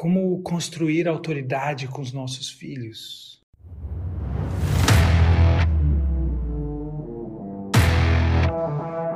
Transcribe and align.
Como 0.00 0.40
construir 0.42 1.06
autoridade 1.06 1.86
com 1.86 2.00
os 2.00 2.10
nossos 2.10 2.48
filhos? 2.48 3.38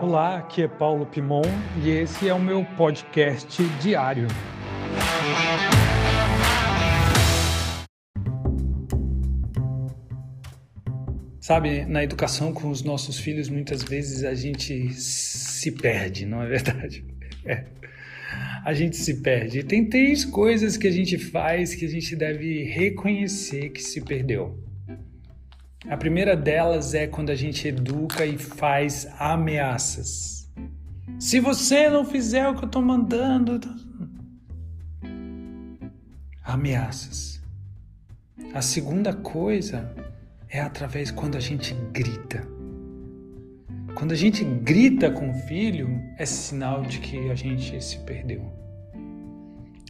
Olá, 0.02 0.36
aqui 0.36 0.60
é 0.60 0.68
Paulo 0.68 1.06
Pimon 1.06 1.40
e 1.82 1.88
esse 1.88 2.28
é 2.28 2.34
o 2.34 2.38
meu 2.38 2.66
podcast 2.76 3.64
diário. 3.80 4.28
Sabe, 11.40 11.86
na 11.86 12.04
educação 12.04 12.52
com 12.52 12.68
os 12.68 12.82
nossos 12.82 13.18
filhos, 13.18 13.48
muitas 13.48 13.82
vezes 13.82 14.22
a 14.22 14.34
gente 14.34 14.92
se 14.92 15.72
perde, 15.72 16.26
não 16.26 16.42
é 16.42 16.46
verdade? 16.46 17.06
É 17.46 17.64
a 18.64 18.72
gente 18.72 18.96
se 18.96 19.20
perde. 19.20 19.62
tem 19.62 19.84
três 19.84 20.24
coisas 20.24 20.78
que 20.78 20.88
a 20.88 20.90
gente 20.90 21.18
faz 21.18 21.74
que 21.74 21.84
a 21.84 21.88
gente 21.88 22.16
deve 22.16 22.64
reconhecer 22.64 23.68
que 23.68 23.82
se 23.82 24.00
perdeu. 24.00 24.58
A 25.86 25.98
primeira 25.98 26.34
delas 26.34 26.94
é 26.94 27.06
quando 27.06 27.28
a 27.28 27.34
gente 27.34 27.68
educa 27.68 28.24
e 28.24 28.38
faz 28.38 29.06
ameaças. 29.18 30.50
Se 31.20 31.40
você 31.40 31.90
não 31.90 32.06
fizer 32.06 32.48
o 32.48 32.54
que 32.54 32.64
eu 32.64 32.66
estou 32.66 32.80
mandando. 32.80 33.60
Ameaças. 36.42 37.42
A 38.54 38.62
segunda 38.62 39.12
coisa 39.12 39.94
é 40.48 40.60
através 40.60 41.10
quando 41.10 41.36
a 41.36 41.40
gente 41.40 41.74
grita. 41.92 42.53
Quando 43.94 44.10
a 44.10 44.16
gente 44.16 44.44
grita 44.44 45.08
com 45.08 45.30
o 45.30 45.34
filho, 45.34 46.02
é 46.18 46.26
sinal 46.26 46.82
de 46.82 46.98
que 46.98 47.30
a 47.30 47.34
gente 47.34 47.82
se 47.82 47.98
perdeu. 47.98 48.52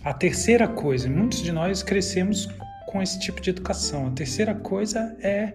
A 0.04 0.12
terceira 0.12 0.68
coisa, 0.68 1.08
muitos 1.08 1.42
de 1.42 1.50
nós 1.50 1.82
crescemos 1.82 2.46
com 2.86 3.00
esse 3.00 3.18
tipo 3.18 3.40
de 3.40 3.48
educação. 3.48 4.06
A 4.06 4.10
terceira 4.10 4.54
coisa 4.54 5.16
é 5.22 5.54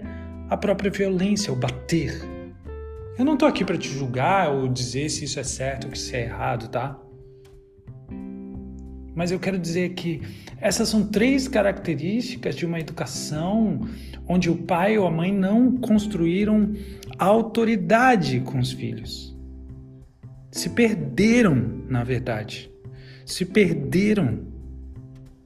a 0.50 0.58
própria 0.58 0.90
violência, 0.90 1.54
o 1.54 1.56
bater. 1.56 2.20
Eu 3.20 3.24
não 3.24 3.34
estou 3.34 3.48
aqui 3.48 3.64
para 3.64 3.78
te 3.78 3.88
julgar 3.88 4.50
ou 4.50 4.68
dizer 4.68 5.10
se 5.10 5.26
isso 5.26 5.40
é 5.40 5.44
certo 5.44 5.88
ou 5.88 5.96
se 5.96 6.16
é 6.16 6.24
errado, 6.24 6.70
tá? 6.70 7.00
Mas 9.20 9.32
eu 9.32 9.38
quero 9.38 9.60
dizer 9.60 9.90
que 9.96 10.22
essas 10.62 10.88
são 10.88 11.06
três 11.06 11.46
características 11.46 12.56
de 12.56 12.66
uma 12.66 12.80
educação 12.80 13.82
onde 14.26 14.50
o 14.50 14.56
pai 14.56 14.98
ou 14.98 15.06
a 15.06 15.12
mãe 15.12 15.30
não 15.30 15.76
construíram 15.76 16.72
autoridade 17.18 18.40
com 18.40 18.60
os 18.60 18.72
filhos. 18.72 19.38
Se 20.50 20.70
perderam, 20.70 21.84
na 21.90 22.02
verdade. 22.02 22.72
Se 23.26 23.44
perderam. 23.44 24.40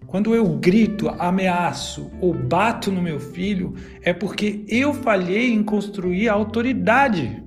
Quando 0.06 0.36
eu 0.36 0.48
grito, 0.60 1.10
ameaço 1.10 2.12
ou 2.22 2.32
bato 2.32 2.92
no 2.92 3.02
meu 3.02 3.20
filho, 3.20 3.74
é 4.04 4.14
porque 4.14 4.64
eu 4.68 4.94
falhei 4.94 5.52
em 5.52 5.64
construir 5.64 6.30
autoridade. 6.30 7.42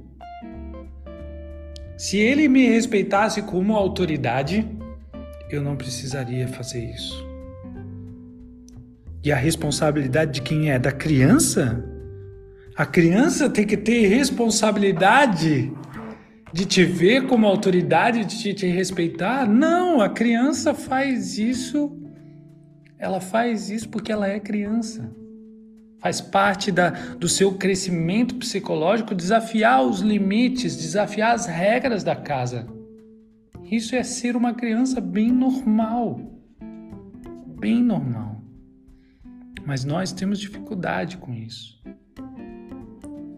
Se 1.96 2.18
ele 2.18 2.48
me 2.48 2.66
respeitasse 2.66 3.42
como 3.42 3.76
autoridade, 3.76 4.66
eu 5.50 5.62
não 5.62 5.76
precisaria 5.76 6.48
fazer 6.48 6.84
isso. 6.84 7.24
E 9.24 9.32
a 9.32 9.36
responsabilidade 9.36 10.32
de 10.32 10.42
quem 10.42 10.70
é? 10.70 10.78
Da 10.78 10.92
criança? 10.92 11.84
A 12.76 12.86
criança 12.86 13.48
tem 13.48 13.66
que 13.66 13.76
ter 13.76 14.06
responsabilidade 14.06 15.72
de 16.52 16.64
te 16.64 16.84
ver 16.84 17.26
como 17.26 17.46
autoridade, 17.46 18.24
de 18.24 18.38
te, 18.38 18.54
te 18.54 18.66
respeitar? 18.66 19.48
Não, 19.48 20.00
a 20.00 20.08
criança 20.08 20.74
faz 20.74 21.38
isso, 21.38 21.90
ela 22.98 23.20
faz 23.20 23.68
isso 23.68 23.88
porque 23.88 24.12
ela 24.12 24.28
é 24.28 24.38
criança. 24.38 25.10
Faz 25.98 26.20
parte 26.20 26.70
da, 26.70 26.90
do 26.90 27.28
seu 27.28 27.54
crescimento 27.54 28.36
psicológico 28.36 29.14
desafiar 29.14 29.82
os 29.82 30.00
limites, 30.00 30.76
desafiar 30.76 31.34
as 31.34 31.46
regras 31.46 32.04
da 32.04 32.14
casa. 32.14 32.66
Isso 33.70 33.96
é 33.96 34.02
ser 34.02 34.36
uma 34.36 34.54
criança 34.54 35.00
bem 35.00 35.32
normal. 35.32 36.20
Bem 37.58 37.82
normal. 37.82 38.42
Mas 39.64 39.84
nós 39.84 40.12
temos 40.12 40.38
dificuldade 40.38 41.16
com 41.16 41.34
isso. 41.34 41.82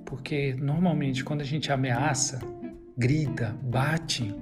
Porque 0.05 0.55
normalmente 0.55 1.25
quando 1.25 1.41
a 1.41 1.45
gente 1.45 1.73
ameaça, 1.73 2.41
grita, 2.97 3.57
bate, 3.63 4.35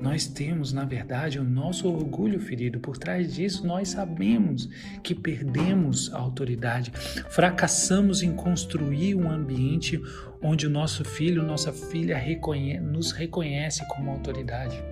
nós 0.00 0.26
temos, 0.26 0.72
na 0.72 0.84
verdade, 0.84 1.38
o 1.38 1.44
nosso 1.44 1.88
orgulho 1.88 2.40
ferido. 2.40 2.80
Por 2.80 2.96
trás 2.96 3.34
disso, 3.34 3.66
nós 3.66 3.90
sabemos 3.90 4.68
que 5.02 5.14
perdemos 5.14 6.12
a 6.12 6.18
autoridade, 6.18 6.90
fracassamos 7.28 8.22
em 8.22 8.32
construir 8.32 9.14
um 9.14 9.30
ambiente 9.30 10.00
onde 10.42 10.66
o 10.66 10.70
nosso 10.70 11.04
filho, 11.04 11.42
nossa 11.42 11.72
filha 11.72 12.16
reconhece, 12.16 12.80
nos 12.80 13.12
reconhece 13.12 13.86
como 13.88 14.10
autoridade. 14.10 14.82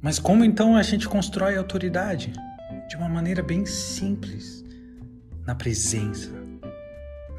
Mas 0.00 0.18
como 0.18 0.44
então 0.44 0.76
a 0.76 0.82
gente 0.82 1.08
constrói 1.08 1.56
autoridade? 1.56 2.32
De 2.88 2.96
uma 2.96 3.08
maneira 3.08 3.42
bem 3.42 3.64
simples, 3.64 4.64
na 5.44 5.54
presença 5.54 6.46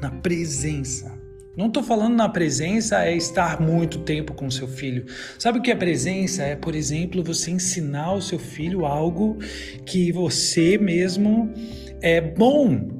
na 0.00 0.10
presença. 0.10 1.17
Não 1.56 1.66
estou 1.66 1.82
falando 1.82 2.14
na 2.14 2.28
presença 2.28 3.04
é 3.04 3.16
estar 3.16 3.60
muito 3.60 3.98
tempo 4.00 4.32
com 4.32 4.50
seu 4.50 4.68
filho. 4.68 5.06
Sabe 5.38 5.58
o 5.58 5.62
que 5.62 5.70
é 5.70 5.74
presença? 5.74 6.44
É, 6.44 6.54
por 6.54 6.74
exemplo, 6.74 7.22
você 7.24 7.50
ensinar 7.50 8.12
o 8.14 8.22
seu 8.22 8.38
filho 8.38 8.86
algo 8.86 9.38
que 9.84 10.12
você 10.12 10.78
mesmo 10.78 11.52
é 12.00 12.20
bom. 12.20 12.96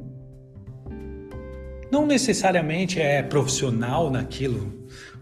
Não 1.91 2.06
necessariamente 2.06 3.00
é 3.00 3.22
profissional 3.22 4.10
naquilo, 4.10 4.78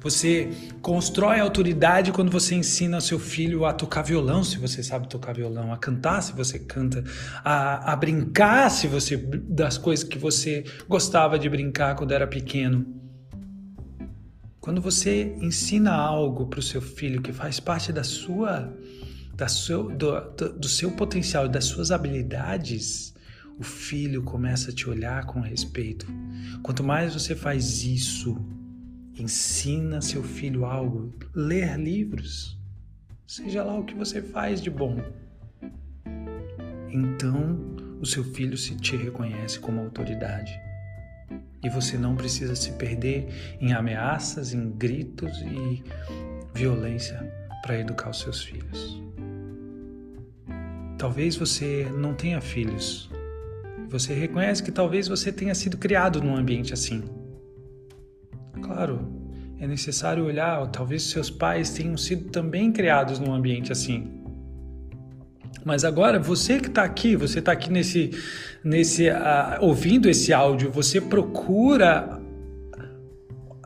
você 0.07 0.51
constrói 0.81 1.41
autoridade 1.41 2.13
quando 2.13 2.31
você 2.31 2.55
ensina 2.55 3.01
seu 3.01 3.19
filho 3.19 3.65
a 3.65 3.73
tocar 3.73 4.03
violão, 4.03 4.45
se 4.45 4.57
você 4.57 4.81
sabe 4.81 5.09
tocar 5.09 5.35
violão, 5.35 5.73
a 5.73 5.77
cantar, 5.77 6.23
se 6.23 6.33
você 6.33 6.61
canta, 6.61 7.03
a, 7.45 7.93
a 7.93 7.97
brincar, 7.97 8.71
se 8.71 8.87
você 8.87 9.17
das 9.17 9.77
coisas 9.77 10.05
que 10.05 10.17
você 10.17 10.65
gostava 10.89 11.37
de 11.39 11.49
brincar 11.49 11.97
quando 11.97 12.13
era 12.13 12.27
pequeno. 12.27 12.87
Quando 14.67 14.81
você 14.81 15.37
ensina 15.41 15.95
algo 15.95 16.49
para 16.49 16.59
o 16.59 16.63
seu 16.63 16.83
filho 16.83 17.23
que 17.23 17.33
faz 17.33 17.61
parte 17.61 17.93
da 17.93 18.03
sua, 18.03 18.77
da 19.33 19.47
seu, 19.47 19.95
do, 19.97 20.21
do 20.59 20.69
seu 20.69 20.91
potencial, 20.91 21.49
das 21.49 21.67
suas 21.67 21.93
habilidades, 21.93 23.15
o 23.57 23.63
filho 23.63 24.25
começa 24.25 24.73
a 24.73 24.75
te 24.75 24.91
olhar 24.91 25.25
com 25.25 25.39
respeito. 25.39 26.05
Quanto 26.65 26.83
mais 26.83 27.15
você 27.15 27.37
faz 27.37 27.85
isso, 27.85 28.37
Ensina 29.17 30.03
seu 30.03 30.23
filho 30.23 30.67
algo, 30.67 31.15
ler 31.33 31.79
livros, 31.79 32.59
seja 33.25 33.63
lá 33.63 33.79
o 33.79 33.85
que 33.85 33.95
você 33.95 34.21
faz 34.21 34.61
de 34.61 34.69
bom. 34.69 35.01
Então, 36.91 37.59
o 38.01 38.05
seu 38.05 38.25
filho 38.25 38.59
se 38.59 38.75
te 38.75 38.97
reconhece 38.97 39.61
como 39.61 39.81
autoridade. 39.81 40.66
E 41.67 41.69
você 41.69 41.99
não 41.99 42.15
precisa 42.15 42.55
se 42.55 42.71
perder 42.75 43.27
em 43.61 43.73
ameaças, 43.73 44.55
em 44.55 44.71
gritos 44.71 45.43
e 45.43 45.83
violência 46.55 47.19
para 47.61 47.77
educar 47.77 48.11
os 48.11 48.21
seus 48.21 48.41
filhos. 48.41 49.03
Talvez 50.97 51.35
você 51.35 51.91
não 51.93 52.15
tenha 52.15 52.41
filhos. 52.41 53.11
Você 53.89 54.15
reconhece 54.15 54.63
que 54.63 54.71
talvez 54.71 55.09
você 55.09 55.33
tenha 55.33 55.57
sido 55.57 55.77
criado 55.77 56.23
num 56.23 56.37
ambiente 56.37 56.73
assim. 56.73 57.03
Claro, 58.63 59.13
é 59.59 59.67
necessário 59.67 60.25
olhar, 60.25 60.65
talvez 60.69 61.03
seus 61.03 61.29
pais 61.29 61.71
tenham 61.71 61.97
sido 61.97 62.31
também 62.31 62.71
criados 62.71 63.19
num 63.19 63.35
ambiente 63.35 63.73
assim. 63.73 64.16
Mas 65.65 65.85
agora, 65.85 66.19
você 66.19 66.61
que 66.61 66.69
está 66.69 66.85
aqui, 66.85 67.17
você 67.17 67.39
está 67.41 67.53
aqui 67.53 67.71
nesse, 67.71 68.11
nesse 68.63 69.09
uh, 69.09 69.59
ouvindo 69.61 70.09
esse 70.09 70.33
áudio, 70.33 70.71
você 70.71 71.01
procura, 71.01 72.21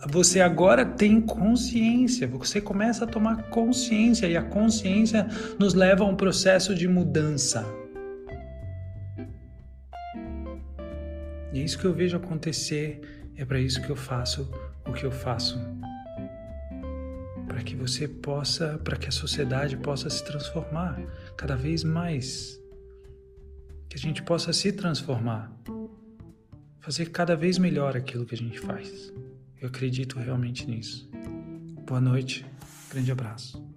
você 0.09 0.41
agora 0.41 0.85
tem 0.85 1.21
consciência, 1.21 2.27
você 2.27 2.61
começa 2.61 3.05
a 3.05 3.07
tomar 3.07 3.51
consciência 3.51 4.27
e 4.27 4.37
a 4.37 4.43
consciência 4.43 5.27
nos 5.59 5.75
leva 5.75 6.05
a 6.05 6.07
um 6.07 6.17
processo 6.17 6.75
de 6.75 6.89
mudança. 6.89 7.67
E 11.53 11.59
é 11.59 11.63
isso 11.63 11.79
que 11.79 11.85
eu 11.85 11.93
vejo 11.93 12.17
acontecer, 12.17 13.01
é 13.37 13.45
para 13.45 13.61
isso 13.61 13.83
que 13.83 13.91
eu 13.91 13.97
faço 13.97 14.51
o 14.87 14.93
que 14.93 15.05
eu 15.05 15.11
faço 15.11 15.59
para 17.61 17.65
que 17.67 17.77
você 17.77 18.09
possa, 18.09 18.81
para 18.83 18.97
que 18.97 19.07
a 19.07 19.13
sociedade 19.13 19.77
possa 19.77 20.09
se 20.09 20.25
transformar 20.25 20.99
cada 21.37 21.55
vez 21.55 21.85
mais, 21.85 22.59
que 23.87 23.97
a 23.97 23.99
gente 23.99 24.23
possa 24.23 24.51
se 24.51 24.73
transformar, 24.73 25.53
fazer 26.81 27.11
cada 27.11 27.37
vez 27.37 27.59
melhor 27.59 27.99
aquilo 27.99 28.25
que 28.25 28.35
a 28.35 28.39
gente 28.39 28.59
faz. 28.59 29.13
Eu 29.61 29.69
acredito 29.69 30.19
realmente 30.19 30.67
nisso. 30.67 31.11
Boa 31.87 32.01
noite, 32.01 32.47
grande 32.91 33.13
abraço. 33.13 33.70